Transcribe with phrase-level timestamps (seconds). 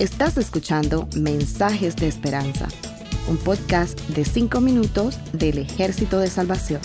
[0.00, 2.68] Estás escuchando Mensajes de Esperanza,
[3.28, 6.80] un podcast de 5 minutos del Ejército de Salvación.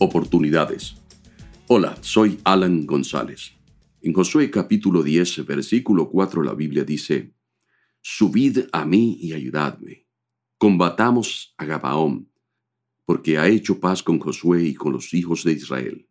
[0.00, 0.96] Oportunidades.
[1.68, 3.52] Hola, soy Alan González.
[4.02, 7.36] En Josué capítulo 10, versículo 4, la Biblia dice,
[8.00, 10.08] Subid a mí y ayudadme.
[10.58, 12.28] Combatamos a Gabaón,
[13.04, 16.09] porque ha hecho paz con Josué y con los hijos de Israel.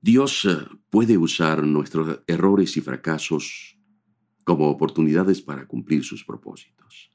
[0.00, 0.58] Dios eh,
[0.90, 3.76] puede usar nuestros errores y fracasos
[4.44, 7.10] como oportunidades para cumplir sus propósitos.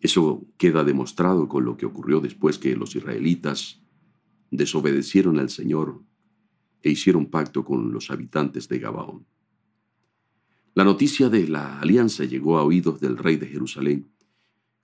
[0.00, 3.82] Eso queda demostrado con lo que ocurrió después que los israelitas
[4.52, 6.04] desobedecieron al Señor
[6.82, 9.26] e hicieron pacto con los habitantes de Gabaón.
[10.74, 14.12] La noticia de la alianza llegó a oídos del rey de Jerusalén,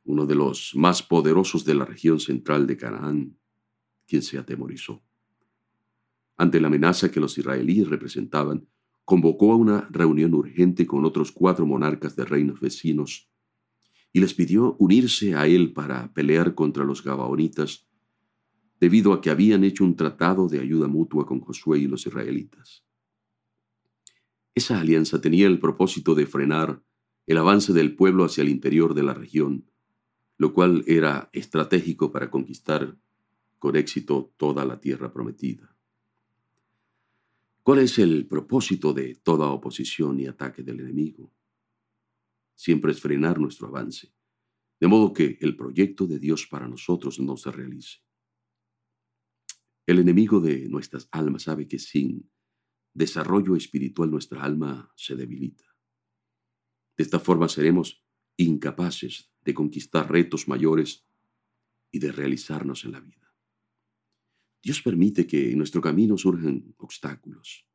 [0.04, 3.38] uno de los más poderosos de la región central de Canaán,
[4.06, 5.04] quien se atemorizó
[6.42, 8.66] ante la amenaza que los israelíes representaban,
[9.04, 13.30] convocó a una reunión urgente con otros cuatro monarcas de reinos vecinos
[14.12, 17.86] y les pidió unirse a él para pelear contra los gabaonitas,
[18.80, 22.84] debido a que habían hecho un tratado de ayuda mutua con Josué y los israelitas.
[24.52, 26.82] Esa alianza tenía el propósito de frenar
[27.28, 29.70] el avance del pueblo hacia el interior de la región,
[30.38, 32.96] lo cual era estratégico para conquistar
[33.60, 35.72] con éxito toda la tierra prometida.
[37.64, 41.32] ¿Cuál es el propósito de toda oposición y ataque del enemigo?
[42.56, 44.12] Siempre es frenar nuestro avance,
[44.80, 47.98] de modo que el proyecto de Dios para nosotros no se realice.
[49.86, 52.28] El enemigo de nuestras almas sabe que sin
[52.94, 55.64] desarrollo espiritual nuestra alma se debilita.
[56.96, 58.04] De esta forma seremos
[58.36, 61.06] incapaces de conquistar retos mayores
[61.92, 63.21] y de realizarnos en la vida.
[64.62, 67.66] Dios permite que en nuestro camino surjan obstáculos,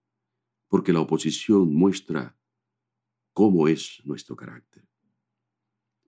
[0.70, 2.38] porque la oposición muestra
[3.34, 4.88] cómo es nuestro carácter.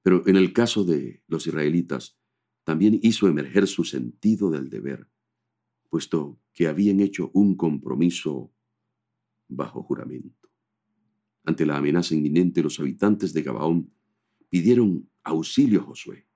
[0.02, 2.18] Pero en el caso de los israelitas,
[2.64, 5.10] también hizo emerger su sentido del deber,
[5.90, 8.54] puesto que habían hecho un compromiso
[9.50, 10.50] bajo juramento.
[11.44, 13.92] Ante la amenaza inminente, los habitantes de Gabaón
[14.50, 16.28] pidieron auxilio a Josué.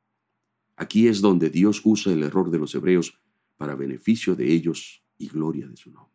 [0.75, 3.22] Aquí es donde Dios usa el error de los hebreos
[3.58, 6.14] para beneficio de ellos y gloria de su nombre.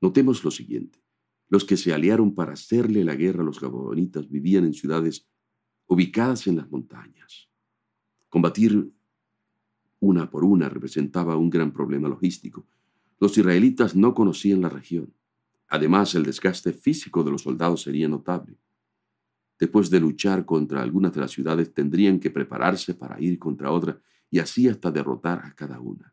[0.00, 0.98] Notemos lo siguiente.
[1.48, 5.26] Los que se aliaron para hacerle la guerra a los gabaonitas vivían en ciudades
[5.86, 7.48] ubicadas en las montañas.
[8.28, 8.90] Combatir
[10.00, 12.66] una por una representaba un gran problema logístico.
[13.18, 15.14] Los israelitas no conocían la región.
[15.68, 18.58] Además, el desgaste físico de los soldados sería notable.
[19.58, 24.00] Después de luchar contra algunas de las ciudades, tendrían que prepararse para ir contra otra
[24.30, 26.12] y así hasta derrotar a cada una.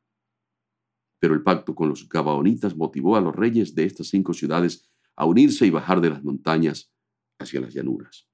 [1.24, 5.26] Pero el pacto con los Gabaonitas motivó a los reyes de estas cinco ciudades a
[5.26, 6.92] unirse y bajar de las montañas
[7.40, 8.28] hacia las llanuras.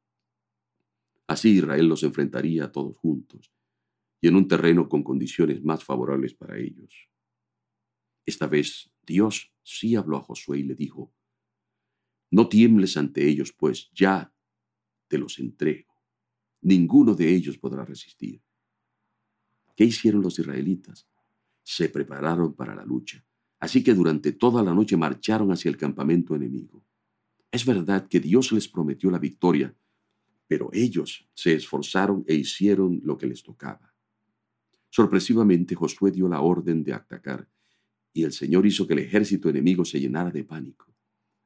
[1.28, 3.54] Así Israel los enfrentaría todos juntos
[4.20, 7.12] y en un terreno con condiciones más favorables para ellos.
[8.26, 11.14] Esta vez Dios sí habló a Josué y le dijo,
[12.32, 14.34] No tiembles ante ellos, pues ya
[15.08, 15.94] te los entrego.
[16.62, 18.42] Ninguno de ellos podrá resistir.
[19.76, 21.08] ¿Qué hicieron los israelitas?
[21.70, 23.24] Se prepararon para la lucha.
[23.60, 26.84] Así que durante toda la noche marcharon hacia el campamento enemigo.
[27.52, 29.76] Es verdad que Dios les prometió la victoria,
[30.48, 33.94] pero ellos se esforzaron e hicieron lo que les tocaba.
[34.90, 37.48] Sorpresivamente Josué dio la orden de atacar,
[38.14, 40.92] y el Señor hizo que el ejército enemigo se llenara de pánico.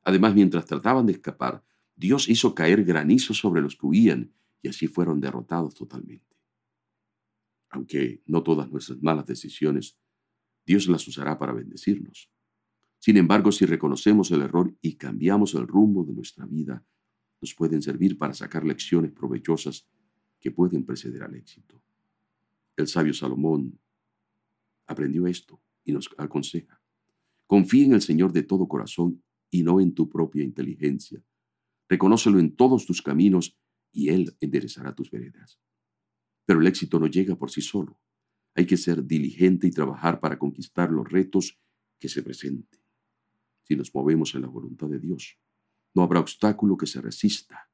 [0.04, 1.62] Además, mientras trataban de escapar,
[1.98, 6.38] Dios hizo caer granizo sobre los que huían, y así fueron derrotados totalmente.
[7.72, 9.98] Aunque no todas nuestras malas decisiones
[10.66, 12.30] Dios las usará para bendecirnos.
[13.00, 16.86] Sin embargo, si reconocemos el error y cambiamos el rumbo de nuestra vida,
[17.42, 19.86] nos pueden servir para sacar lecciones provechosas
[20.40, 21.82] que pueden preceder al éxito.
[22.78, 23.78] El sabio Salomón
[24.88, 26.82] aprendió esto y nos aconseja.
[27.46, 31.22] Confía en el Señor de todo corazón y no en tu propia inteligencia.
[31.90, 33.58] Reconócelo en todos tus caminos
[33.92, 35.60] y Él enderezará tus veredas.
[36.46, 38.00] Pero el éxito no llega por sí solo.
[38.56, 41.60] Hay que ser diligente y trabajar para conquistar los retos
[42.00, 42.80] que se presenten.
[43.64, 45.38] Si nos movemos en la voluntad de Dios,
[45.96, 47.70] no habrá obstáculo que se resista,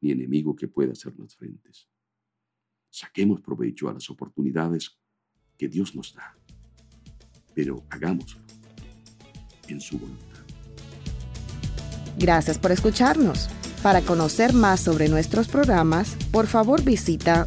[0.00, 1.88] ni enemigo que pueda hacernos frentes.
[2.90, 4.98] Saquemos provecho a las oportunidades
[5.56, 6.36] que Dios nos da,
[7.54, 8.42] pero hagámoslo
[9.68, 10.44] en su voluntad.
[12.18, 13.48] Gracias por escucharnos.
[13.82, 17.46] Para conocer más sobre nuestros programas, por favor visita